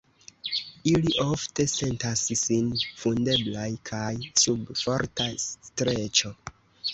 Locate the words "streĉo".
5.45-6.35